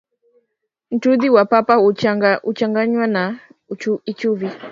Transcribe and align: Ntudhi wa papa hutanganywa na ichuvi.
Ntudhi 0.95 1.27
wa 1.35 1.43
papa 1.51 1.73
hutanganywa 2.45 3.05
na 3.15 3.23
ichuvi. 4.11 4.47